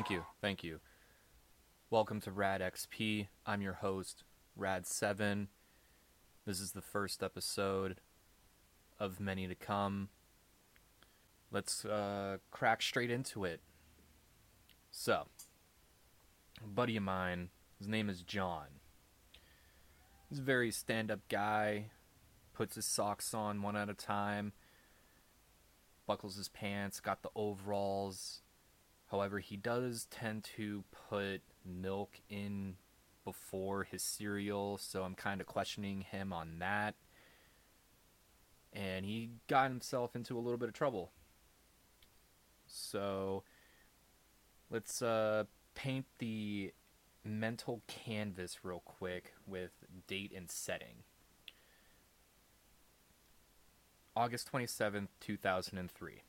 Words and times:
Thank 0.00 0.10
you. 0.10 0.24
Thank 0.40 0.64
you. 0.64 0.80
Welcome 1.90 2.22
to 2.22 2.32
Rad 2.32 2.62
XP. 2.62 3.28
I'm 3.44 3.60
your 3.60 3.74
host, 3.74 4.24
Rad7. 4.58 5.48
This 6.46 6.58
is 6.58 6.72
the 6.72 6.80
first 6.80 7.22
episode 7.22 8.00
of 8.98 9.20
many 9.20 9.46
to 9.46 9.54
come. 9.54 10.08
Let's 11.52 11.84
uh, 11.84 12.38
crack 12.50 12.80
straight 12.80 13.10
into 13.10 13.44
it. 13.44 13.60
So, 14.90 15.26
a 16.64 16.66
buddy 16.66 16.96
of 16.96 17.02
mine, 17.02 17.50
his 17.76 17.86
name 17.86 18.08
is 18.08 18.22
John. 18.22 18.68
He's 20.30 20.38
a 20.38 20.42
very 20.42 20.70
stand 20.70 21.10
up 21.10 21.20
guy, 21.28 21.90
puts 22.54 22.76
his 22.76 22.86
socks 22.86 23.34
on 23.34 23.60
one 23.60 23.76
at 23.76 23.90
a 23.90 23.94
time, 23.94 24.54
buckles 26.06 26.36
his 26.36 26.48
pants, 26.48 27.00
got 27.00 27.22
the 27.22 27.28
overalls. 27.36 28.40
However, 29.10 29.40
he 29.40 29.56
does 29.56 30.06
tend 30.10 30.44
to 30.56 30.84
put 31.08 31.40
milk 31.64 32.20
in 32.28 32.76
before 33.24 33.84
his 33.84 34.02
cereal, 34.02 34.78
so 34.78 35.02
I'm 35.02 35.14
kind 35.14 35.40
of 35.40 35.46
questioning 35.46 36.02
him 36.02 36.32
on 36.32 36.60
that. 36.60 36.94
And 38.72 39.04
he 39.04 39.30
got 39.48 39.70
himself 39.70 40.14
into 40.14 40.38
a 40.38 40.40
little 40.40 40.58
bit 40.58 40.68
of 40.68 40.74
trouble. 40.74 41.10
So 42.68 43.42
let's 44.70 45.02
uh, 45.02 45.44
paint 45.74 46.06
the 46.18 46.72
mental 47.24 47.82
canvas 47.88 48.64
real 48.64 48.82
quick 48.84 49.34
with 49.44 49.72
date 50.06 50.32
and 50.34 50.48
setting. 50.48 51.02
August 54.14 54.50
27th, 54.52 55.08
2003. 55.20 56.22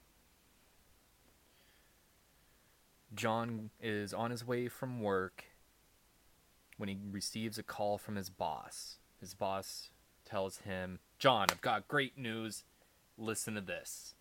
John 3.13 3.71
is 3.81 4.13
on 4.13 4.31
his 4.31 4.45
way 4.45 4.67
from 4.67 5.01
work 5.01 5.45
when 6.77 6.89
he 6.89 6.97
receives 7.11 7.57
a 7.57 7.63
call 7.63 7.97
from 7.97 8.15
his 8.15 8.29
boss. 8.29 8.97
His 9.19 9.33
boss 9.33 9.89
tells 10.25 10.59
him, 10.59 10.99
John, 11.19 11.47
I've 11.51 11.61
got 11.61 11.87
great 11.87 12.17
news. 12.17 12.63
Listen 13.17 13.55
to 13.55 13.61
this. 13.61 14.15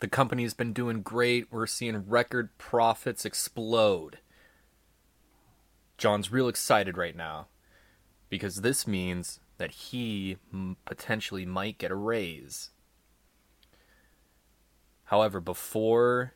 The 0.00 0.08
company's 0.08 0.54
been 0.54 0.72
doing 0.72 1.02
great. 1.02 1.52
We're 1.52 1.66
seeing 1.66 2.08
record 2.08 2.56
profits 2.58 3.24
explode. 3.24 4.18
John's 5.98 6.32
real 6.32 6.48
excited 6.48 6.96
right 6.96 7.16
now 7.16 7.48
because 8.30 8.62
this 8.62 8.86
means 8.86 9.40
that 9.58 9.70
he 9.70 10.38
potentially 10.86 11.44
might 11.44 11.76
get 11.76 11.90
a 11.90 11.96
raise. 11.96 12.70
However, 15.04 15.40
before 15.40 16.32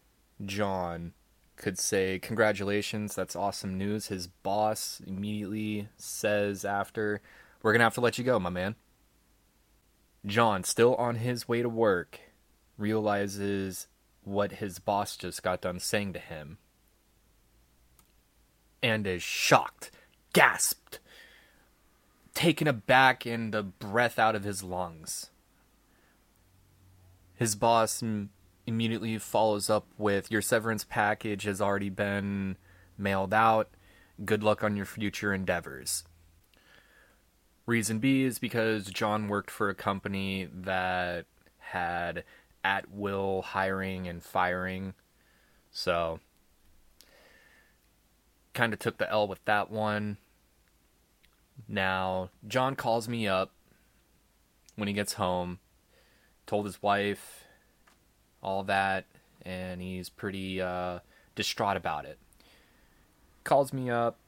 John 0.46 1.12
could 1.56 1.78
say, 1.78 2.18
Congratulations, 2.18 3.14
that's 3.14 3.36
awesome 3.36 3.78
news, 3.78 4.08
his 4.08 4.26
boss 4.26 5.00
immediately 5.06 5.88
says 5.96 6.64
after, 6.64 7.20
We're 7.62 7.72
going 7.72 7.80
to 7.80 7.84
have 7.84 7.94
to 7.94 8.00
let 8.00 8.18
you 8.18 8.24
go, 8.24 8.38
my 8.38 8.50
man. 8.50 8.76
John, 10.26 10.64
still 10.64 10.94
on 10.94 11.16
his 11.16 11.48
way 11.48 11.62
to 11.62 11.68
work, 11.68 12.18
realizes 12.78 13.88
what 14.22 14.52
his 14.52 14.78
boss 14.78 15.16
just 15.16 15.42
got 15.42 15.60
done 15.60 15.78
saying 15.78 16.14
to 16.14 16.18
him 16.18 16.58
and 18.82 19.06
is 19.06 19.22
shocked, 19.22 19.90
gasped, 20.34 20.98
taken 22.34 22.66
aback, 22.66 23.24
and 23.24 23.52
the 23.52 23.62
breath 23.62 24.18
out 24.18 24.34
of 24.34 24.44
his 24.44 24.62
lungs. 24.62 25.30
His 27.34 27.54
boss 27.54 28.02
immediately 28.67 29.19
follows 29.19 29.69
up 29.69 29.86
with 29.98 30.30
Your 30.30 30.42
severance 30.42 30.85
package 30.85 31.45
has 31.45 31.61
already 31.61 31.91
been 31.91 32.57
mailed 32.97 33.35
out. 33.35 33.69
Good 34.25 34.42
luck 34.42 34.63
on 34.63 34.77
your 34.77 34.86
future 34.86 35.35
endeavors. 35.35 36.05
Reason 37.67 37.98
B 37.98 38.25
is 38.25 38.39
because 38.39 38.86
John 38.86 39.29
worked 39.29 39.51
for 39.51 39.69
a 39.69 39.75
company 39.75 40.48
that 40.52 41.27
had 41.58 42.25
at 42.63 42.91
will 42.91 43.42
hiring 43.42 44.07
and 44.07 44.23
firing. 44.23 44.95
So, 45.70 46.20
kind 48.52 48.73
of 48.73 48.79
took 48.79 48.98
the 48.98 49.11
L 49.11 49.27
with 49.27 49.45
that 49.46 49.70
one. 49.70 50.19
Now, 51.67 52.31
John 52.46 52.77
calls 52.77 53.08
me 53.08 53.27
up 53.27 53.52
when 54.77 54.89
he 54.89 54.95
gets 54.95 55.14
home, 55.14 55.58
told 56.46 56.67
his 56.67 56.83
wife 56.83 57.43
all 58.44 58.62
that, 58.64 59.06
and 59.42 59.80
he's 59.80 60.08
pretty 60.08 60.60
uh, 60.60 61.00
distraught 61.34 61.77
about 61.77 62.05
it. 62.05 62.18
Calls 63.42 63.72
me 63.72 63.90
up, 63.90 64.18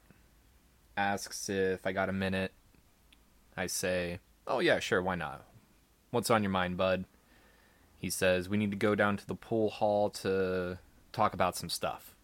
asks 0.96 1.48
if 1.48 1.86
I 1.86 1.92
got 1.92 2.08
a 2.08 2.12
minute. 2.12 2.52
I 3.56 3.66
say, 3.66 4.18
Oh, 4.46 4.60
yeah, 4.60 4.78
sure, 4.78 5.02
why 5.02 5.14
not? 5.14 5.44
What's 6.10 6.30
on 6.30 6.42
your 6.42 6.50
mind, 6.50 6.76
bud? 6.76 7.04
He 7.98 8.10
says, 8.10 8.48
We 8.48 8.56
need 8.56 8.70
to 8.70 8.76
go 8.76 8.94
down 8.94 9.16
to 9.16 9.26
the 9.26 9.34
pool 9.34 9.70
hall 9.70 10.10
to 10.10 10.78
talk 11.12 11.34
about 11.34 11.56
some 11.56 11.68
stuff. 11.68 12.14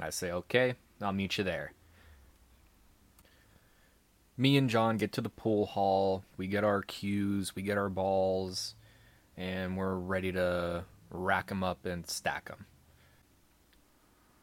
I 0.00 0.10
say, 0.10 0.30
Okay, 0.30 0.74
I'll 1.00 1.12
meet 1.12 1.38
you 1.38 1.44
there. 1.44 1.72
Me 4.36 4.56
and 4.56 4.70
John 4.70 4.98
get 4.98 5.12
to 5.12 5.20
the 5.20 5.28
pool 5.28 5.66
hall. 5.66 6.22
We 6.36 6.46
get 6.46 6.62
our 6.62 6.82
cues, 6.82 7.56
we 7.56 7.62
get 7.62 7.76
our 7.76 7.88
balls, 7.88 8.76
and 9.36 9.76
we're 9.76 9.96
ready 9.96 10.30
to 10.32 10.84
rack 11.10 11.48
them 11.48 11.62
up 11.62 11.84
and 11.84 12.08
stack 12.08 12.48
them. 12.48 12.66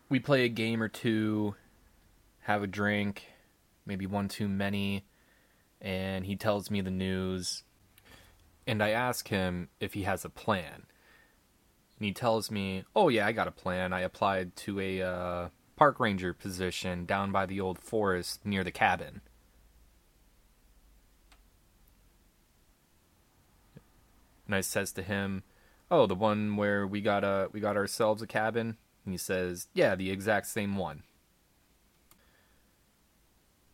We 0.09 0.19
play 0.19 0.45
a 0.45 0.49
game 0.49 0.81
or 0.81 0.89
two, 0.89 1.55
have 2.41 2.63
a 2.63 2.67
drink, 2.67 3.25
maybe 3.85 4.05
one 4.05 4.27
too 4.27 4.47
many, 4.47 5.05
and 5.81 6.25
he 6.25 6.35
tells 6.35 6.69
me 6.69 6.81
the 6.81 6.91
news 6.91 7.63
and 8.67 8.81
I 8.81 8.89
ask 8.89 9.27
him 9.27 9.69
if 9.79 9.93
he 9.93 10.03
has 10.03 10.25
a 10.25 10.29
plan. 10.29 10.87
And 11.97 12.05
he 12.05 12.11
tells 12.11 12.51
me, 12.51 12.83
"Oh 12.95 13.09
yeah, 13.09 13.25
I 13.25 13.31
got 13.31 13.47
a 13.47 13.51
plan. 13.51 13.93
I 13.93 14.01
applied 14.01 14.55
to 14.57 14.79
a 14.79 15.01
uh, 15.01 15.49
park 15.75 15.99
ranger 15.99 16.33
position 16.33 17.05
down 17.05 17.31
by 17.31 17.45
the 17.45 17.61
old 17.61 17.79
forest 17.79 18.45
near 18.45 18.63
the 18.63 18.71
cabin." 18.71 19.21
And 24.45 24.55
I 24.55 24.61
says 24.61 24.91
to 24.93 25.03
him, 25.03 25.43
"Oh, 25.91 26.05
the 26.07 26.15
one 26.15 26.55
where 26.57 26.87
we 26.87 27.01
got 27.01 27.23
a 27.23 27.49
we 27.51 27.59
got 27.59 27.77
ourselves 27.77 28.21
a 28.21 28.27
cabin?" 28.27 28.77
And 29.05 29.13
he 29.13 29.17
says, 29.17 29.67
"Yeah, 29.73 29.95
the 29.95 30.11
exact 30.11 30.47
same 30.47 30.77
one." 30.77 31.03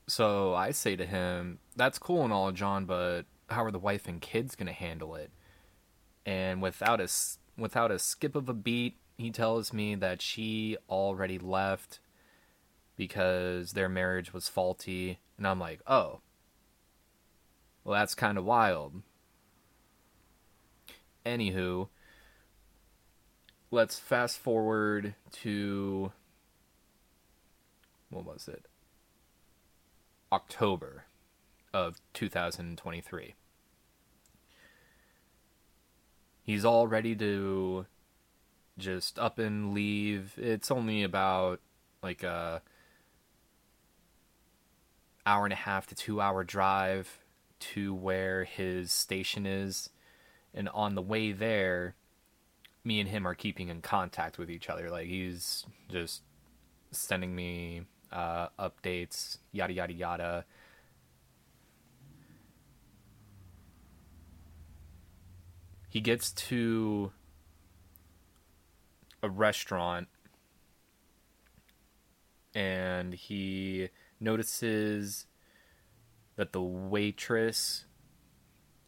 So 0.07 0.53
I 0.53 0.71
say 0.71 0.95
to 0.95 1.05
him, 1.05 1.59
"That's 1.75 1.97
cool 1.99 2.23
and 2.23 2.33
all, 2.33 2.51
John, 2.51 2.85
but 2.85 3.23
how 3.49 3.63
are 3.63 3.71
the 3.71 3.79
wife 3.79 4.07
and 4.07 4.21
kids 4.21 4.55
going 4.55 4.67
to 4.67 4.73
handle 4.73 5.15
it? 5.15 5.31
And 6.25 6.61
without 6.61 6.99
a 6.99 7.07
without 7.57 7.91
a 7.91 7.99
skip 7.99 8.35
of 8.35 8.49
a 8.49 8.53
beat, 8.53 8.97
he 9.17 9.31
tells 9.31 9.71
me 9.71 9.95
that 9.95 10.21
she 10.21 10.77
already 10.89 11.39
left 11.39 11.99
because 12.95 13.71
their 13.71 13.89
marriage 13.89 14.33
was 14.33 14.49
faulty, 14.49 15.19
and 15.37 15.47
I'm 15.47 15.59
like, 15.59 15.81
"Oh. 15.87 16.21
Well, 17.83 17.97
that's 17.97 18.15
kind 18.15 18.37
of 18.37 18.45
wild." 18.45 19.01
Anywho, 21.25 21.89
let's 23.71 23.97
fast 23.97 24.37
forward 24.37 25.15
to 25.31 26.11
what 28.09 28.25
was 28.25 28.47
it? 28.47 28.65
October 30.31 31.05
of 31.73 31.99
2023 32.13 33.35
he's 36.43 36.65
all 36.65 36.87
ready 36.87 37.15
to 37.15 37.85
just 38.77 39.19
up 39.19 39.39
and 39.39 39.73
leave. 39.73 40.33
It's 40.37 40.71
only 40.71 41.03
about 41.03 41.59
like 42.01 42.23
a 42.23 42.61
hour 45.25 45.45
and 45.45 45.53
a 45.53 45.57
half 45.57 45.87
to 45.87 45.95
2 45.95 46.19
hour 46.19 46.43
drive 46.43 47.19
to 47.59 47.93
where 47.93 48.43
his 48.43 48.91
station 48.91 49.45
is 49.45 49.89
and 50.53 50.67
on 50.69 50.95
the 50.95 51.01
way 51.01 51.31
there 51.31 51.95
me 52.83 52.99
and 52.99 53.09
him 53.09 53.27
are 53.27 53.35
keeping 53.35 53.69
in 53.69 53.81
contact 53.81 54.37
with 54.37 54.49
each 54.49 54.69
other 54.69 54.89
like 54.89 55.07
he's 55.07 55.65
just 55.89 56.21
sending 56.91 57.35
me 57.35 57.81
uh, 58.11 58.47
updates 58.59 59.37
yada 59.51 59.73
yada 59.73 59.93
yada 59.93 60.45
he 65.89 66.01
gets 66.01 66.31
to 66.31 67.11
a 69.23 69.29
restaurant 69.29 70.07
and 72.53 73.13
he 73.13 73.89
notices 74.19 75.27
that 76.35 76.53
the 76.53 76.61
waitress 76.61 77.85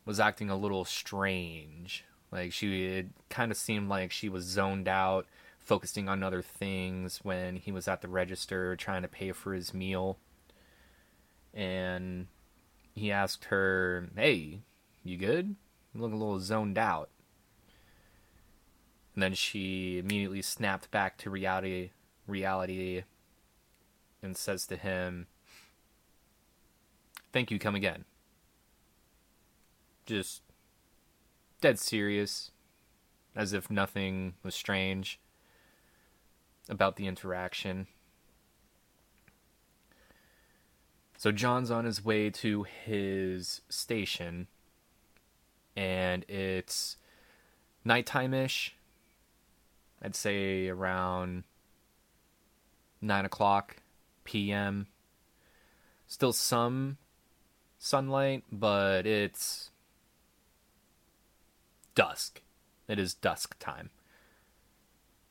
was 0.06 0.20
acting 0.20 0.50
a 0.50 0.56
little 0.56 0.86
strange. 0.86 2.06
Like 2.34 2.52
she 2.52 2.86
it 2.86 3.10
kind 3.30 3.52
of 3.52 3.58
seemed 3.58 3.90
like 3.90 4.12
she 4.12 4.28
was 4.28 4.44
zoned 4.44 4.88
out, 4.88 5.28
focusing 5.60 6.10
on 6.10 6.24
other 6.24 6.42
things 6.42 7.20
when 7.22 7.58
he 7.58 7.72
was 7.72 7.88
at 7.88 8.02
the 8.02 8.08
register 8.08 8.76
trying 8.76 9.04
to 9.04 9.08
pay 9.08 9.32
for 9.34 9.54
his 9.54 9.72
meal. 9.72 10.18
And 11.54 12.26
he 12.96 13.12
asked 13.12 13.46
her, 13.46 14.10
Hey, 14.16 14.62
you 15.04 15.16
good? 15.16 15.56
You 15.94 16.02
look 16.02 16.12
a 16.12 16.16
little 16.16 16.40
zoned 16.40 16.80
out. 16.80 17.10
And 19.14 19.22
then 19.22 19.36
she 19.36 20.00
immediately 20.00 20.42
snapped 20.42 20.90
back 20.90 21.20
to 21.20 21.30
reality 21.30 21.92
reality 22.26 23.04
and 24.24 24.36
says 24.36 24.66
to 24.68 24.76
him, 24.76 25.28
Thank 27.32 27.52
you, 27.52 27.60
come 27.60 27.76
again. 27.76 28.06
Just 30.08 30.42
dead 31.64 31.80
serious, 31.80 32.52
as 33.38 33.54
if 33.54 33.72
nothing 33.72 34.34
was 34.44 34.54
strange 34.54 35.18
about 36.68 36.98
the 36.98 37.08
interaction. 37.08 37.88
So 41.18 41.32
John's 41.32 41.72
on 41.72 41.86
his 41.86 42.04
way 42.04 42.30
to 42.32 42.64
his 42.64 43.62
station, 43.70 44.48
and 45.74 46.26
it's 46.28 46.98
nighttime 47.86 48.34
ish. 48.34 48.76
I'd 50.02 50.18
say 50.18 50.68
around 50.68 51.46
9 53.00 53.24
o'clock 53.24 53.78
p.m. 54.26 54.88
Still 56.08 56.34
some 56.34 56.98
sunlight, 57.80 58.44
but 58.52 59.08
it's 59.08 59.70
dusk. 61.96 62.42
It 62.88 63.00
is 63.00 63.14
dusk 63.14 63.58
time. 63.60 63.90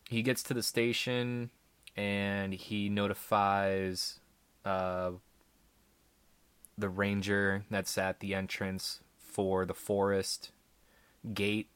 He 0.09 0.23
gets 0.23 0.43
to 0.44 0.55
the 0.55 0.62
station 0.62 1.50
and 1.97 2.53
he 2.55 2.88
notifies 2.88 4.20
uh, 4.64 5.12
the 6.76 6.88
ranger 6.88 7.64
that's 7.70 7.97
at 7.99 8.20
the 8.20 8.35
entrance 8.35 9.00
for 9.19 9.64
the 9.64 9.75
forest 9.75 10.50
gate. 11.35 11.69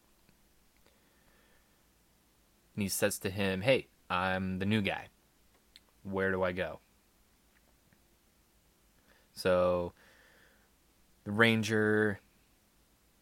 And 2.74 2.82
he 2.82 2.88
says 2.88 3.18
to 3.20 3.30
him, 3.30 3.62
Hey, 3.62 3.88
I'm 4.10 4.58
the 4.58 4.66
new 4.66 4.82
guy. 4.82 5.08
Where 6.02 6.30
do 6.30 6.42
I 6.42 6.52
go? 6.52 6.80
So 9.34 9.92
the 11.24 11.32
ranger 11.32 12.20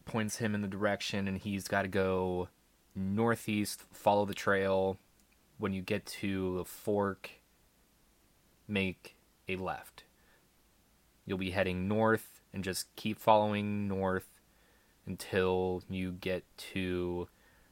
points 0.05 0.37
him 0.37 0.55
in 0.55 0.61
the 0.61 0.67
direction, 0.67 1.27
and 1.27 1.37
he's 1.37 1.67
got 1.67 1.81
to 1.81 1.87
go 1.87 2.49
northeast, 2.95 3.83
follow 3.91 4.25
the 4.25 4.33
trail. 4.33 4.97
When 5.57 5.73
you 5.73 5.81
get 5.81 6.05
to 6.07 6.59
a 6.59 6.65
fork, 6.65 7.29
make 8.67 9.15
a 9.47 9.55
left. 9.55 10.03
You'll 11.25 11.37
be 11.37 11.51
heading 11.51 11.87
north 11.87 12.41
and 12.53 12.63
just 12.63 12.93
keep 12.95 13.19
following 13.19 13.87
north 13.87 14.27
until 15.05 15.83
you 15.89 16.11
get 16.11 16.43
to 16.73 17.27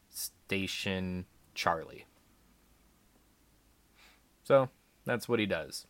Station 0.10 1.26
Charlie. 1.54 2.06
So 4.44 4.70
that's 5.06 5.28
what 5.28 5.40
he 5.40 5.46
does. 5.46 5.88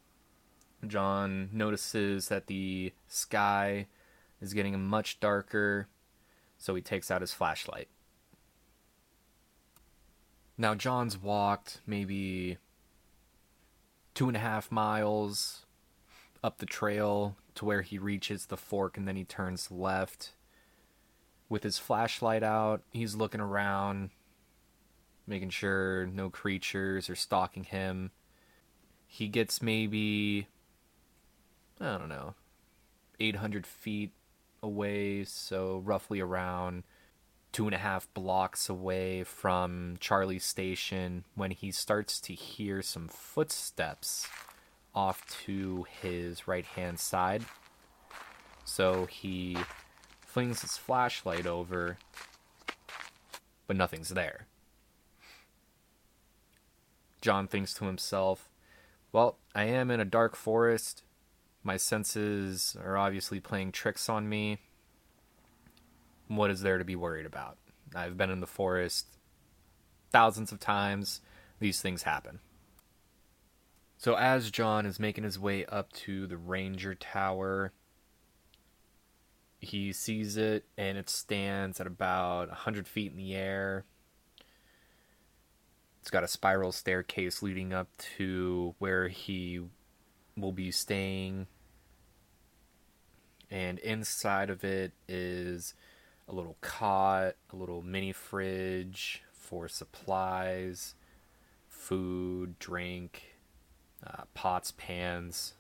John 0.85 1.49
notices 1.51 2.27
that 2.27 2.47
the 2.47 2.93
sky 3.07 3.87
is 4.41 4.53
getting 4.53 4.83
much 4.83 5.19
darker 5.19 5.87
so 6.63 6.75
he 6.75 6.81
takes 6.81 7.11
out 7.11 7.19
his 7.19 7.33
flashlight. 7.33 7.89
Now, 10.57 10.75
John's 10.75 11.17
walked 11.17 11.81
maybe 11.85 12.57
two 14.13 14.29
and 14.29 14.37
a 14.37 14.39
half 14.39 14.71
miles 14.71 15.65
up 16.41 16.59
the 16.59 16.65
trail 16.65 17.35
to 17.55 17.65
where 17.65 17.81
he 17.81 17.97
reaches 17.97 18.45
the 18.45 18.55
fork 18.55 18.95
and 18.95 19.05
then 19.05 19.17
he 19.17 19.25
turns 19.25 19.71
left. 19.71 20.31
With 21.49 21.63
his 21.63 21.79
flashlight 21.79 22.43
out, 22.43 22.81
he's 22.91 23.13
looking 23.13 23.41
around, 23.41 24.11
making 25.27 25.49
sure 25.49 26.05
no 26.05 26.29
creatures 26.29 27.09
are 27.09 27.15
stalking 27.15 27.65
him. 27.65 28.11
He 29.05 29.27
gets 29.27 29.61
maybe, 29.61 30.47
I 31.81 31.97
don't 31.97 32.07
know, 32.07 32.35
800 33.19 33.67
feet 33.67 34.11
away, 34.63 35.23
so 35.25 35.83
roughly 35.85 36.19
around 36.19 36.83
two 37.51 37.65
and 37.65 37.75
a 37.75 37.79
half 37.79 38.11
blocks 38.15 38.67
away 38.67 39.23
from 39.23 39.97
Charlie's 39.99 40.43
station 40.43 41.23
when 41.35 41.51
he 41.51 41.71
starts 41.71 42.19
to 42.21 42.33
hear 42.33 42.81
some 42.81 43.07
footsteps 43.07 44.27
off 44.95 45.25
to 45.45 45.85
his 46.01 46.47
right 46.47 46.65
hand 46.65 46.99
side. 46.99 47.43
So 48.65 49.05
he 49.05 49.57
flings 50.25 50.61
his 50.61 50.77
flashlight 50.77 51.45
over, 51.45 51.97
but 53.67 53.75
nothing's 53.75 54.09
there. 54.09 54.47
John 57.21 57.47
thinks 57.47 57.73
to 57.75 57.85
himself, 57.85 58.49
Well, 59.11 59.37
I 59.53 59.65
am 59.65 59.91
in 59.91 59.99
a 59.99 60.05
dark 60.05 60.35
forest. 60.35 61.03
My 61.63 61.77
senses 61.77 62.75
are 62.83 62.97
obviously 62.97 63.39
playing 63.39 63.71
tricks 63.71 64.09
on 64.09 64.27
me. 64.27 64.59
What 66.27 66.51
is 66.51 66.61
there 66.61 66.77
to 66.77 66.83
be 66.83 66.95
worried 66.95 67.25
about? 67.25 67.57
I've 67.95 68.17
been 68.17 68.29
in 68.29 68.41
the 68.41 68.47
forest 68.47 69.05
thousands 70.11 70.51
of 70.51 70.59
times. 70.59 71.21
These 71.59 71.81
things 71.81 72.03
happen. 72.03 72.39
So, 73.97 74.15
as 74.15 74.51
John 74.51 74.85
is 74.85 74.99
making 74.99 75.23
his 75.23 75.39
way 75.39 75.65
up 75.65 75.93
to 75.93 76.27
the 76.27 76.35
Ranger 76.35 76.93
Tower, 76.93 77.71
he 79.61 79.93
sees 79.93 80.35
it 80.35 80.65
and 80.77 80.97
it 80.97 81.09
stands 81.09 81.79
at 81.79 81.87
about 81.87 82.49
100 82.49 82.85
feet 82.85 83.11
in 83.11 83.17
the 83.17 83.33
air. 83.33 83.85
It's 86.01 86.11
got 86.11 86.25
a 86.25 86.27
spiral 86.27 86.73
staircase 86.73 87.41
leading 87.41 87.71
up 87.71 87.87
to 88.17 88.75
where 88.79 89.07
he 89.07 89.61
will 90.35 90.51
be 90.51 90.69
staying. 90.69 91.47
And 93.53 93.77
inside 93.79 94.49
of 94.49 94.63
it 94.63 94.93
is 95.07 95.75
a 96.27 96.33
little 96.33 96.57
cot, 96.61 97.35
a 97.51 97.55
little 97.55 97.83
mini 97.83 98.11
fridge 98.11 99.21
for 99.31 99.67
supplies, 99.67 100.95
food, 101.69 102.57
drink, 102.57 103.35
uh, 104.03 104.23
pots, 104.33 104.73
pans, 104.75 105.53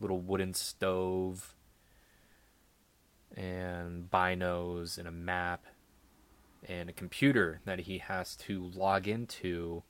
little 0.00 0.18
wooden 0.18 0.54
stove, 0.54 1.54
and 3.36 4.10
binos 4.10 4.98
and 4.98 5.06
a 5.06 5.12
map 5.12 5.66
and 6.68 6.90
a 6.90 6.92
computer 6.92 7.60
that 7.64 7.80
he 7.80 7.98
has 7.98 8.34
to 8.34 8.72
log 8.74 9.06
into 9.06 9.84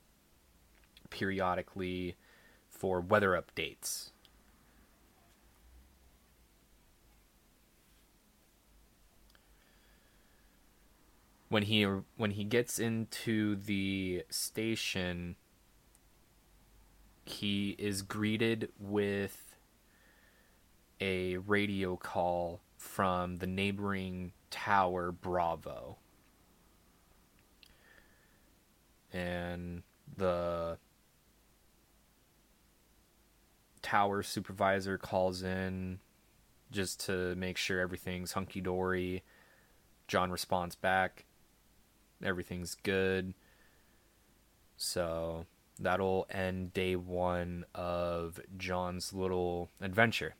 periodically 1.08 2.16
for 2.68 3.00
weather 3.00 3.30
updates. 3.30 4.10
When 11.50 11.64
he 11.64 11.82
when 11.82 12.30
he 12.30 12.44
gets 12.44 12.78
into 12.78 13.56
the 13.56 14.22
station, 14.30 15.34
he 17.24 17.70
is 17.76 18.02
greeted 18.02 18.70
with 18.78 19.56
a 21.00 21.38
radio 21.38 21.96
call 21.96 22.60
from 22.76 23.38
the 23.38 23.48
neighboring 23.48 24.30
tower 24.50 25.10
Bravo. 25.10 25.98
And 29.12 29.82
the 30.16 30.78
tower 33.82 34.22
supervisor 34.22 34.98
calls 34.98 35.42
in 35.42 35.98
just 36.70 37.04
to 37.06 37.34
make 37.34 37.56
sure 37.56 37.80
everything's 37.80 38.34
hunky 38.34 38.60
dory. 38.60 39.24
John 40.06 40.30
responds 40.30 40.76
back, 40.76 41.24
everything's 42.24 42.74
good. 42.74 43.34
So 44.76 45.46
that'll 45.78 46.26
end 46.30 46.72
day 46.72 46.96
one 46.96 47.64
of 47.74 48.40
John's 48.56 49.12
little 49.12 49.70
adventure. 49.80 50.34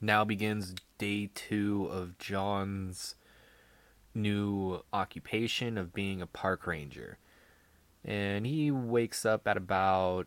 Now 0.00 0.24
begins 0.24 0.74
day 0.98 1.30
two 1.34 1.88
of 1.90 2.18
John's 2.18 3.16
new 4.14 4.82
occupation 4.92 5.78
of 5.78 5.92
being 5.92 6.22
a 6.22 6.26
park 6.26 6.66
ranger. 6.66 7.18
And 8.04 8.46
he 8.46 8.70
wakes 8.70 9.26
up 9.26 9.46
at 9.46 9.56
about 9.56 10.26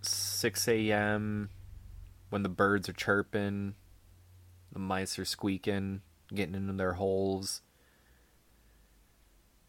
6 0.00 0.68
a.m. 0.68 1.50
when 2.30 2.42
the 2.42 2.48
birds 2.48 2.88
are 2.88 2.94
chirping, 2.94 3.74
the 4.72 4.78
mice 4.78 5.18
are 5.18 5.24
squeaking, 5.24 6.00
getting 6.34 6.54
into 6.54 6.72
their 6.72 6.94
holes. 6.94 7.62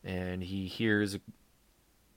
and 0.05 0.43
he 0.43 0.67
hears 0.67 1.17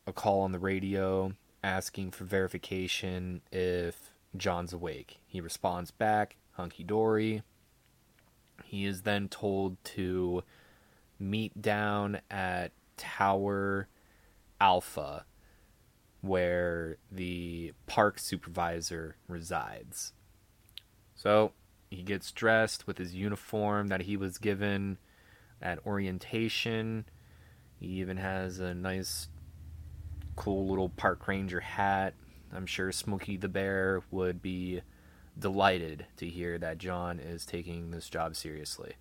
a, 0.07 0.13
call 0.13 0.43
on 0.43 0.53
the 0.53 0.59
radio 0.59 1.33
asking 1.63 2.11
for 2.11 2.25
verification 2.25 3.41
if 3.51 4.11
John's 4.37 4.73
awake. 4.73 5.19
He 5.27 5.41
responds 5.41 5.91
back, 5.91 6.37
hunky 6.53 6.85
dory. 6.85 7.43
He 8.65 8.85
is 8.85 9.03
then 9.03 9.29
told 9.29 9.83
to 9.85 10.45
meet 11.19 11.61
down 11.61 12.21
at 12.31 12.73
Tower 12.97 13.89
Alpha, 14.61 15.25
where 16.21 16.97
the 17.11 17.73
park 17.87 18.19
supervisor 18.19 19.17
resides. 19.29 20.13
So 21.15 21.53
he 21.91 22.03
gets 22.03 22.33
dressed 22.33 22.87
with 22.87 22.99
his 22.99 23.15
uniform 23.15 23.89
that 23.89 24.03
he 24.03 24.17
was 24.17 24.39
given 24.39 24.99
at 25.63 25.85
orientation. 25.87 27.07
He 27.81 27.87
even 27.87 28.19
has 28.19 28.61
a 28.61 28.75
nice, 28.75 29.29
cool 30.37 30.69
little 30.69 30.91
park 30.91 31.27
ranger 31.27 31.61
hat. 31.61 32.15
I'm 32.53 32.67
sure 32.67 32.93
Smokey 32.93 33.37
the 33.37 33.49
Bear 33.49 34.03
would 34.11 34.43
be 34.43 34.83
delighted 35.39 36.07
to 36.17 36.29
hear 36.29 36.59
that 36.59 36.79
John 36.79 37.19
is 37.19 37.47
taking 37.47 37.91
this 37.91 38.09
job 38.09 38.37
seriously. 38.37 38.95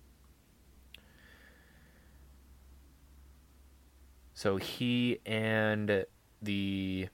So 4.34 4.56
he 4.56 5.18
and 5.26 6.06
the 6.40 7.08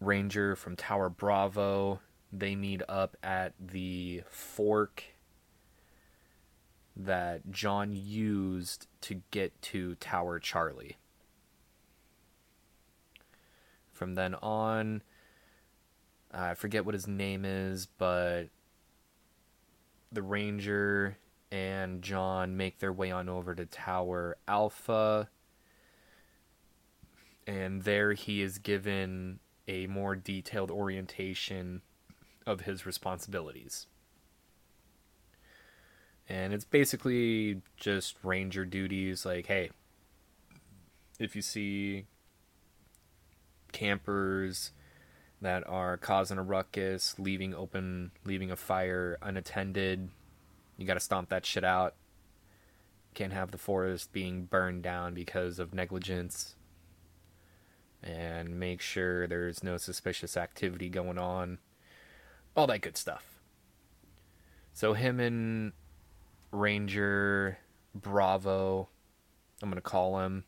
ranger 0.00 0.54
from 0.54 0.76
Tower 0.76 1.08
Bravo, 1.08 2.00
they 2.32 2.54
meet 2.54 2.82
up 2.88 3.16
at 3.22 3.54
the 3.60 4.22
fork 4.28 5.04
that 6.96 7.50
John 7.50 7.94
used 7.94 8.86
to 9.02 9.22
get 9.30 9.60
to 9.62 9.94
Tower 9.96 10.38
Charlie. 10.38 10.96
From 13.92 14.14
then 14.14 14.34
on, 14.36 15.02
I 16.32 16.54
forget 16.54 16.84
what 16.84 16.94
his 16.94 17.06
name 17.06 17.44
is, 17.44 17.86
but 17.86 18.44
the 20.10 20.22
Ranger 20.22 21.18
and 21.50 22.02
John 22.02 22.56
make 22.56 22.78
their 22.78 22.92
way 22.92 23.10
on 23.10 23.28
over 23.28 23.54
to 23.54 23.66
Tower 23.66 24.36
Alpha 24.48 25.28
and 27.46 27.82
there 27.82 28.12
he 28.12 28.42
is 28.42 28.58
given 28.58 29.40
a 29.66 29.86
more 29.86 30.14
detailed 30.14 30.70
orientation 30.70 31.82
of 32.46 32.62
his 32.62 32.86
responsibilities. 32.86 33.86
And 36.28 36.52
it's 36.54 36.64
basically 36.64 37.62
just 37.76 38.16
ranger 38.22 38.64
duties 38.64 39.26
like, 39.26 39.46
hey, 39.46 39.70
if 41.18 41.36
you 41.36 41.42
see 41.42 42.06
campers 43.72 44.72
that 45.40 45.66
are 45.68 45.96
causing 45.96 46.38
a 46.38 46.42
ruckus, 46.42 47.18
leaving 47.18 47.54
open, 47.54 48.12
leaving 48.24 48.50
a 48.50 48.56
fire 48.56 49.18
unattended, 49.20 50.08
you 50.76 50.86
got 50.86 50.94
to 50.94 51.00
stomp 51.00 51.28
that 51.30 51.44
shit 51.44 51.64
out. 51.64 51.94
Can't 53.14 53.32
have 53.32 53.50
the 53.50 53.58
forest 53.58 54.12
being 54.12 54.44
burned 54.44 54.82
down 54.82 55.14
because 55.14 55.58
of 55.58 55.74
negligence 55.74 56.54
and 58.02 58.58
make 58.58 58.80
sure 58.80 59.26
there's 59.26 59.62
no 59.62 59.76
suspicious 59.76 60.36
activity 60.36 60.88
going 60.88 61.18
on. 61.18 61.58
All 62.54 62.66
that 62.66 62.82
good 62.82 62.96
stuff. 62.96 63.40
So, 64.74 64.94
him 64.94 65.20
and 65.20 65.72
Ranger 66.50 67.58
Bravo, 67.94 68.88
I'm 69.62 69.70
to 69.72 69.80
call 69.80 70.20
him, 70.20 70.44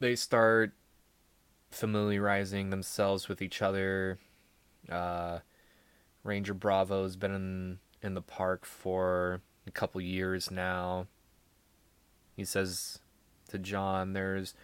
they 0.00 0.16
start 0.16 0.72
familiarizing 1.70 2.70
themselves 2.70 3.28
with 3.28 3.40
each 3.40 3.62
other. 3.62 4.18
Uh, 4.88 5.38
Ranger 6.22 6.54
Bravo's 6.54 7.16
been 7.16 7.34
in, 7.34 7.78
in 8.02 8.14
the 8.14 8.22
park 8.22 8.64
for 8.64 9.40
a 9.66 9.70
couple 9.70 10.00
years 10.00 10.50
now. 10.50 11.06
He 12.36 12.44
says 12.44 13.00
to 13.48 13.58
John, 13.58 14.12
there's 14.12 14.54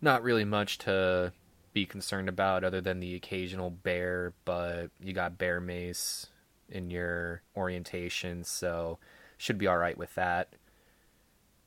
not 0.00 0.22
really 0.22 0.44
much 0.44 0.78
to 0.78 1.32
be 1.72 1.86
concerned 1.86 2.28
about 2.28 2.64
other 2.64 2.80
than 2.80 3.00
the 3.00 3.14
occasional 3.14 3.70
bear, 3.70 4.34
but 4.44 4.88
you 5.00 5.12
got 5.12 5.38
bear 5.38 5.60
mace 5.60 6.26
in 6.68 6.90
your 6.90 7.42
orientation, 7.56 8.44
so 8.44 8.98
should 9.36 9.58
be 9.58 9.66
all 9.66 9.78
right 9.78 9.96
with 9.96 10.14
that. 10.14 10.54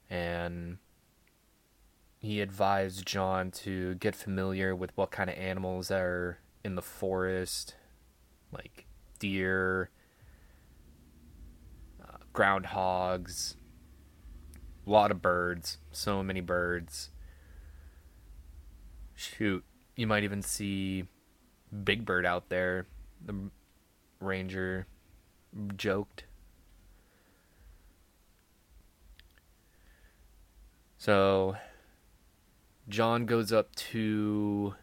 And 0.09 0.77
he 2.19 2.41
advised 2.41 3.05
John 3.05 3.51
to 3.51 3.95
get 3.95 4.15
familiar 4.15 4.75
with 4.75 4.95
what 4.95 5.11
kind 5.11 5.29
of 5.29 5.35
animals 5.37 5.91
are 5.91 6.39
in 6.63 6.75
the 6.75 6.81
forest, 6.81 7.75
like 8.51 8.85
deer, 9.19 9.89
uh, 12.03 12.17
groundhogs, 12.33 13.55
a 14.85 14.89
lot 14.89 15.11
of 15.11 15.21
birds, 15.21 15.77
so 15.91 16.23
many 16.23 16.41
birds. 16.41 17.11
Shoot, 19.13 19.63
you 19.95 20.07
might 20.07 20.23
even 20.23 20.41
see 20.41 21.05
Big 21.83 22.05
Bird 22.05 22.25
out 22.25 22.49
there. 22.49 22.85
The 23.25 23.35
ranger 24.19 24.87
joked. 25.75 26.25
So 30.97 31.55
John 32.89 33.25
goes 33.25 33.51
up 33.51 33.73
to 33.75 34.75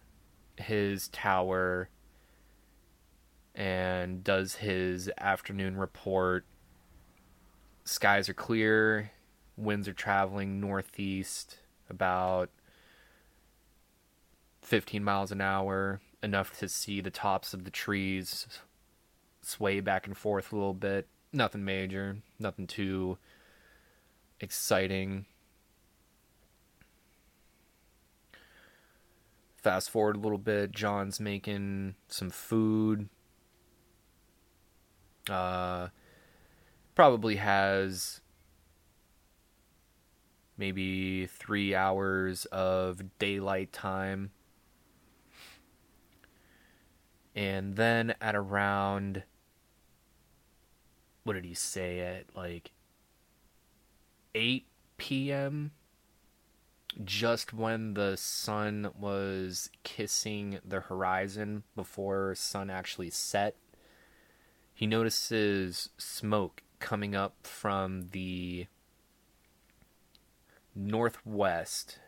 his 0.57 1.09
tower 1.09 1.88
and 3.54 4.23
does 4.23 4.54
his 4.54 5.11
afternoon 5.19 5.76
report. 5.76 6.45
Skies 7.85 8.28
are 8.28 8.35
clear 8.35 9.11
winds 9.57 9.88
are 9.88 9.92
traveling 9.92 10.61
northeast 10.61 11.59
about 11.90 12.50
15 14.62 15.02
miles 15.04 15.33
an 15.33 15.40
hour, 15.40 16.00
enough 16.23 16.57
to 16.59 16.69
see 16.69 17.00
the 17.00 17.11
tops 17.11 17.52
of 17.52 17.64
the 17.64 17.71
trees 17.71 18.47
sway 19.42 19.81
back 19.81 20.07
and 20.07 20.16
forth 20.16 20.52
a 20.52 20.57
little 20.57 20.75
bit. 20.75 21.09
Nothing 21.33 21.64
major, 21.64 22.19
nothing 22.38 22.66
too 22.66 23.19
exciting. 24.40 25.26
Fast 29.57 29.90
forward 29.90 30.16
a 30.16 30.21
little 30.21 30.38
bit, 30.38 30.73
John's 30.73 31.21
making 31.21 31.95
some 32.09 32.31
food. 32.31 33.09
Uh, 35.31 35.88
probably 36.95 37.37
has 37.37 38.21
maybe 40.57 41.26
three 41.26 41.75
hours 41.75 42.45
of 42.47 43.19
daylight 43.19 43.73
time. 43.73 44.31
And 47.35 47.77
then 47.77 48.15
at 48.21 48.35
around, 48.35 49.23
what 51.25 51.35
did 51.35 51.45
he 51.45 51.55
say, 51.55 52.01
at 52.01 52.37
like 52.37 52.73
8 54.35 54.67
p.m., 54.99 55.73
just 57.05 57.55
when 57.55 57.95
the 57.95 58.17
sun 58.17 58.91
was 58.99 59.71
kissing 59.83 60.59
the 60.62 60.81
horizon 60.81 61.62
before 61.75 62.35
sun 62.35 62.69
actually 62.69 63.09
set, 63.09 63.57
he 64.75 64.87
notices 64.87 65.89
smoke 65.97 66.62
coming 66.81 67.15
up 67.15 67.47
from 67.47 68.09
the 68.11 68.67
northwest 70.75 71.99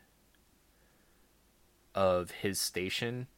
of 1.95 2.31
his 2.31 2.61
station. 2.61 3.29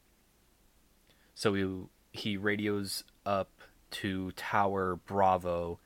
So 1.36 1.52
he 1.52 2.18
he 2.18 2.36
radios 2.38 3.04
up 3.26 3.50
to 3.90 4.32
Tower 4.32 4.96
Bravo 4.96 5.78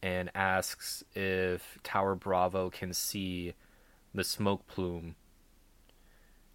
and 0.00 0.30
asks 0.32 1.02
if 1.14 1.78
Tower 1.82 2.14
Bravo 2.14 2.70
can 2.70 2.92
see 2.92 3.54
the 4.14 4.22
smoke 4.22 4.68
plume 4.68 5.16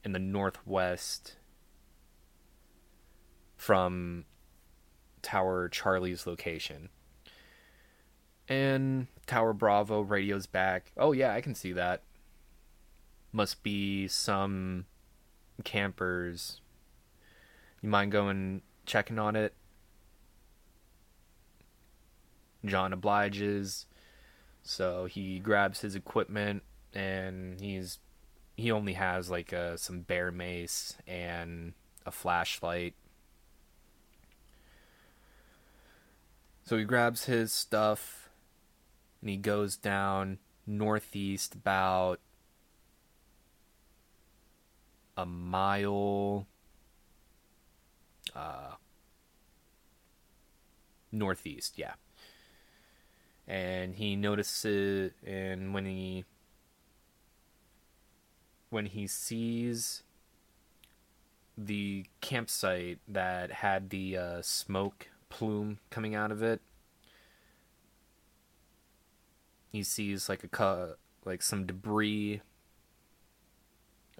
in 0.05 0.13
the 0.13 0.19
northwest 0.19 1.35
from 3.57 4.23
Tower 5.21 5.67
Charlie's 5.67 6.25
location. 6.25 6.87
And 8.47 9.07
Tower 9.27 9.51
Bravo 9.51 9.99
radios 10.01 10.45
back. 10.47 10.93
Oh, 10.95 11.11
yeah, 11.11 11.33
I 11.33 11.41
can 11.41 11.53
see 11.53 11.73
that. 11.73 12.03
Must 13.33 13.61
be 13.61 14.07
some 14.07 14.85
campers. 15.65 16.60
You 17.81 17.89
mind 17.89 18.11
going 18.11 18.61
checking 18.85 19.19
on 19.19 19.35
it? 19.35 19.53
John 22.63 22.93
obliges. 22.93 23.87
So 24.63 25.05
he 25.05 25.39
grabs 25.39 25.81
his 25.81 25.95
equipment 25.95 26.63
and 26.93 27.59
he's 27.59 27.99
he 28.55 28.71
only 28.71 28.93
has 28.93 29.29
like 29.29 29.53
uh, 29.53 29.77
some 29.77 30.01
bear 30.01 30.31
mace 30.31 30.95
and 31.07 31.73
a 32.05 32.11
flashlight. 32.11 32.93
So 36.63 36.77
he 36.77 36.83
grabs 36.83 37.25
his 37.25 37.51
stuff 37.51 38.29
and 39.21 39.29
he 39.29 39.37
goes 39.37 39.75
down 39.75 40.37
northeast 40.67 41.55
about 41.55 42.19
a 45.17 45.25
mile 45.25 46.47
uh, 48.35 48.75
northeast, 51.11 51.77
yeah. 51.77 51.93
And 53.47 53.95
he 53.95 54.15
notices, 54.15 55.11
and 55.25 55.73
when 55.73 55.85
he 55.85 56.25
when 58.69 58.85
he 58.85 59.05
sees 59.05 60.03
the 61.57 62.05
campsite 62.21 62.99
that 63.07 63.51
had 63.51 63.89
the 63.89 64.15
uh, 64.17 64.41
smoke 64.41 65.09
plume 65.29 65.79
coming 65.89 66.15
out 66.15 66.31
of 66.31 66.41
it, 66.41 66.61
he 69.71 69.83
sees 69.83 70.29
like 70.29 70.43
a 70.43 70.47
cu- 70.47 70.95
like 71.25 71.41
some 71.41 71.65
debris, 71.65 72.41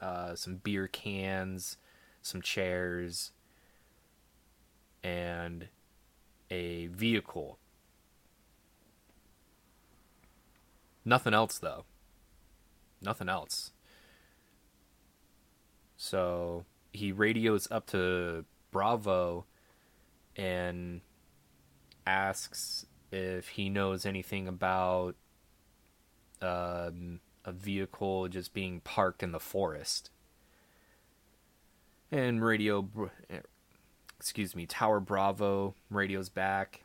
uh, 0.02 0.36
some 0.36 0.56
beer 0.58 0.88
cans, 0.88 1.78
some 2.22 2.42
chairs, 2.42 3.32
and 5.04 5.68
a 6.50 6.88
vehicle. 6.88 7.58
Nothing 11.04 11.34
else 11.34 11.58
though. 11.58 11.86
Nothing 13.02 13.30
else. 13.30 13.72
So 15.98 16.66
he 16.94 17.12
radios 17.12 17.68
up 17.72 17.88
to 17.88 18.46
Bravo 18.72 19.46
and 20.36 21.02
asks 22.06 22.86
if 23.12 23.50
he 23.50 23.70
knows 23.70 24.06
anything 24.06 24.48
about 24.48 25.16
um, 26.42 27.20
a 27.46 27.52
vehicle 27.52 28.28
just 28.28 28.54
being 28.54 28.80
parked 28.82 29.24
in 29.24 29.32
the 29.32 29.40
forest. 29.40 30.10
And 32.12 32.44
radio, 32.44 32.88
excuse 34.22 34.56
me, 34.56 34.68
Tower 34.68 35.00
Bravo 35.00 35.74
radios 35.90 36.30
back. 36.30 36.84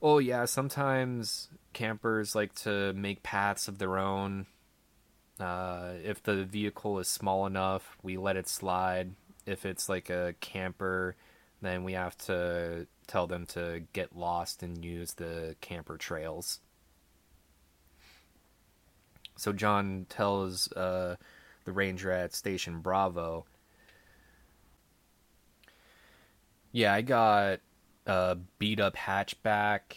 Oh, 0.00 0.18
yeah, 0.18 0.44
sometimes 0.44 1.48
campers 1.72 2.36
like 2.36 2.54
to 2.54 2.92
make 2.92 3.24
paths 3.24 3.66
of 3.66 3.78
their 3.78 3.98
own 3.98 4.46
uh, 5.40 5.94
if 6.04 6.22
the 6.22 6.44
vehicle 6.44 7.00
is 7.00 7.08
small 7.08 7.44
enough, 7.44 7.96
we 8.04 8.16
let 8.16 8.36
it 8.36 8.48
slide. 8.48 9.14
If 9.46 9.66
it's 9.66 9.88
like 9.88 10.08
a 10.10 10.34
camper, 10.40 11.16
then 11.60 11.82
we 11.82 11.94
have 11.94 12.16
to 12.18 12.86
tell 13.08 13.26
them 13.26 13.46
to 13.46 13.82
get 13.92 14.16
lost 14.16 14.62
and 14.62 14.84
use 14.84 15.14
the 15.14 15.56
camper 15.60 15.96
trails. 15.96 16.60
So 19.36 19.52
John 19.52 20.06
tells 20.08 20.70
uh, 20.72 21.16
the 21.64 21.72
ranger 21.72 22.12
at 22.12 22.32
Station 22.32 22.78
Bravo, 22.78 23.44
"Yeah, 26.74 26.92
I 26.92 27.02
got 27.02 27.60
a 28.04 28.36
beat 28.58 28.80
up 28.80 28.96
hatchback 28.96 29.96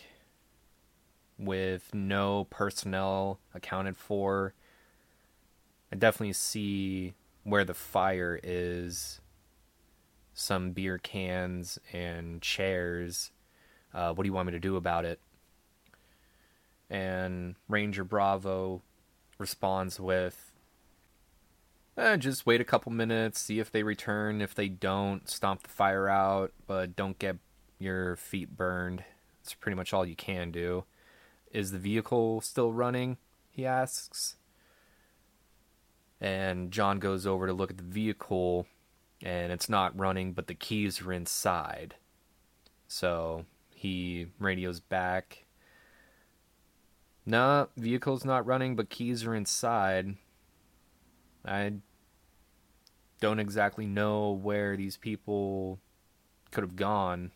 with 1.39 1.91
no 1.91 2.45
personnel 2.51 3.39
accounted 3.55 3.97
for." 3.97 4.53
I 5.91 5.95
definitely 5.95 6.33
see 6.33 7.15
where 7.43 7.65
the 7.65 7.73
fire 7.73 8.39
is. 8.43 9.21
Some 10.35 10.71
beer 10.71 10.99
cans 10.99 11.79
and 11.91 12.43
chairs. 12.43 13.31
Uh, 13.91 14.13
what 14.13 14.23
do 14.23 14.27
you 14.27 14.33
want 14.33 14.45
me 14.45 14.51
to 14.51 14.59
do 14.59 14.75
about 14.75 15.03
it? 15.03 15.19
And 16.91 17.55
Ranger 17.67 18.03
Bravo 18.03 18.83
responds 19.39 19.99
with, 19.99 20.46
eh, 21.97 22.17
just 22.17 22.45
wait 22.45 22.61
a 22.61 22.65
couple 22.65 22.91
minutes, 22.91 23.39
see 23.39 23.59
if 23.59 23.71
they 23.71 23.83
return. 23.83 24.41
If 24.41 24.55
they 24.55 24.69
don't, 24.69 25.29
stomp 25.29 25.63
the 25.63 25.69
fire 25.69 26.07
out, 26.07 26.53
but 26.65 26.95
don't 26.95 27.19
get 27.19 27.37
your 27.79 28.15
feet 28.15 28.55
burned. 28.55 29.03
That's 29.41 29.53
pretty 29.53 29.75
much 29.75 29.93
all 29.93 30.05
you 30.05 30.15
can 30.15 30.51
do. 30.51 30.85
Is 31.51 31.71
the 31.71 31.79
vehicle 31.79 32.41
still 32.41 32.73
running? 32.73 33.17
He 33.51 33.65
asks 33.65 34.37
and 36.19 36.71
John 36.71 36.99
goes 36.99 37.27
over 37.27 37.47
to 37.47 37.53
look 37.53 37.69
at 37.69 37.77
the 37.77 37.83
vehicle 37.83 38.65
and 39.23 39.51
it's 39.51 39.69
not 39.69 39.97
running, 39.97 40.33
but 40.33 40.47
the 40.47 40.53
keys 40.53 41.01
are 41.01 41.13
inside. 41.13 41.95
So 42.87 43.45
he 43.69 44.27
radios 44.39 44.79
back. 44.79 45.45
Nah, 47.25 47.65
vehicle's 47.75 48.23
not 48.23 48.45
running, 48.45 48.75
but 48.75 48.89
keys 48.89 49.25
are 49.25 49.35
inside. 49.35 50.15
I 51.47 51.73
don't 53.19 53.39
exactly 53.39 53.85
know 53.85 54.31
where 54.31 54.75
these 54.75 54.97
people 54.97 55.79
could 56.51 56.63
have 56.63 56.75
gone. 56.75 57.31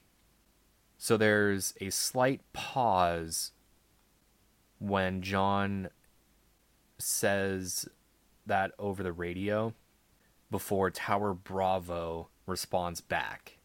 So 0.97 1.17
there's 1.17 1.73
a 1.81 1.89
slight 1.89 2.41
pause 2.53 3.51
when 4.79 5.21
John 5.21 5.89
says 6.97 7.87
that 8.45 8.71
over 8.77 9.01
the 9.01 9.13
radio 9.13 9.73
before 10.51 10.91
Tower 10.91 11.33
Bravo 11.33 12.29
responds 12.45 13.01
back. 13.01 13.57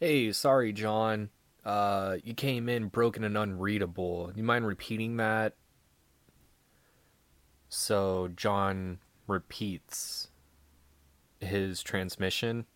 Hey, 0.00 0.32
sorry, 0.32 0.72
John. 0.72 1.30
Uh, 1.64 2.16
you 2.22 2.34
came 2.34 2.68
in 2.68 2.88
broken 2.88 3.24
and 3.24 3.38
unreadable. 3.38 4.32
You 4.34 4.42
mind 4.42 4.66
repeating 4.66 5.16
that? 5.16 5.54
So 7.68 8.28
John 8.36 8.98
repeats 9.26 10.28
his 11.40 11.82
transmission. 11.82 12.66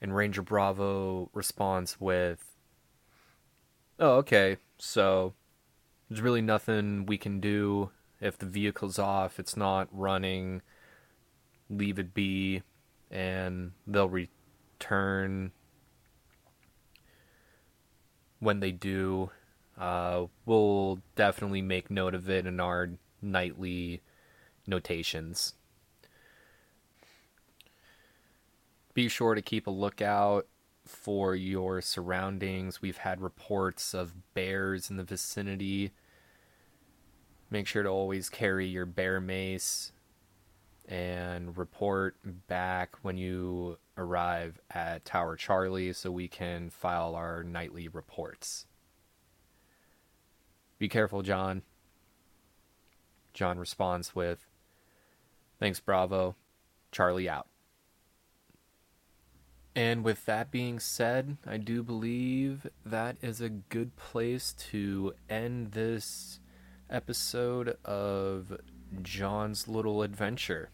And 0.00 0.14
Ranger 0.16 0.42
Bravo 0.42 1.30
responds 1.32 2.00
with, 2.00 2.44
Oh, 4.00 4.16
okay, 4.16 4.56
so 4.78 5.34
there's 6.08 6.20
really 6.20 6.42
nothing 6.42 7.06
we 7.06 7.16
can 7.16 7.38
do. 7.38 7.90
If 8.20 8.36
the 8.36 8.46
vehicle's 8.46 8.98
off, 8.98 9.38
it's 9.38 9.56
not 9.56 9.88
running, 9.92 10.62
leave 11.70 12.00
it 12.00 12.12
be, 12.12 12.62
and 13.12 13.72
they'll 13.86 14.08
return 14.08 15.52
when 18.40 18.60
they 18.60 18.72
do. 18.72 19.30
Uh, 19.78 20.26
we'll 20.46 21.00
definitely 21.16 21.62
make 21.62 21.90
note 21.90 22.14
of 22.14 22.28
it 22.28 22.46
in 22.46 22.58
our 22.60 22.90
nightly 23.20 24.00
notations. 24.66 25.54
be 28.94 29.08
sure 29.08 29.34
to 29.34 29.42
keep 29.42 29.66
a 29.66 29.70
lookout 29.70 30.46
for 30.84 31.34
your 31.34 31.80
surroundings. 31.80 32.82
We've 32.82 32.98
had 32.98 33.20
reports 33.20 33.94
of 33.94 34.34
bears 34.34 34.90
in 34.90 34.96
the 34.96 35.04
vicinity. 35.04 35.92
Make 37.50 37.66
sure 37.66 37.82
to 37.82 37.88
always 37.88 38.28
carry 38.28 38.66
your 38.66 38.86
bear 38.86 39.20
mace 39.20 39.92
and 40.88 41.56
report 41.56 42.16
back 42.48 42.96
when 43.02 43.16
you 43.16 43.78
arrive 43.96 44.60
at 44.70 45.04
Tower 45.04 45.36
Charlie 45.36 45.92
so 45.92 46.10
we 46.10 46.28
can 46.28 46.70
file 46.70 47.14
our 47.14 47.42
nightly 47.42 47.88
reports. 47.88 48.66
Be 50.78 50.88
careful, 50.88 51.22
John. 51.22 51.62
John 53.32 53.58
responds 53.58 54.14
with, 54.14 54.46
Thanks, 55.58 55.80
Bravo. 55.80 56.34
Charlie 56.90 57.28
out. 57.28 57.46
And 59.74 60.04
with 60.04 60.26
that 60.26 60.50
being 60.50 60.78
said, 60.78 61.38
I 61.46 61.56
do 61.56 61.82
believe 61.82 62.66
that 62.84 63.16
is 63.22 63.40
a 63.40 63.48
good 63.48 63.96
place 63.96 64.52
to 64.70 65.14
end 65.30 65.72
this 65.72 66.40
episode 66.90 67.78
of 67.84 68.52
John's 69.00 69.68
Little 69.68 70.02
Adventure. 70.02 70.70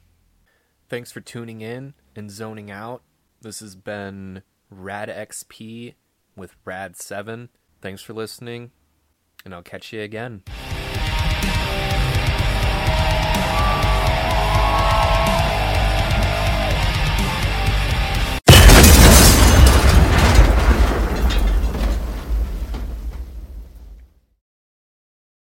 Thanks 0.89 1.13
for 1.13 1.21
tuning 1.21 1.61
in 1.61 1.95
and 2.17 2.31
zoning 2.31 2.71
out. 2.71 3.03
This 3.41 3.61
has 3.61 3.77
been 3.77 4.43
Rad 4.71 5.09
XP 5.09 5.95
with 6.35 6.57
Rad 6.65 6.97
7. 6.97 7.51
Thanks 7.81 8.03
for 8.03 8.13
listening, 8.15 8.73
and 9.45 9.55
I'll 9.55 9.63
catch 9.63 9.93
you 9.93 10.01
again. 10.01 10.43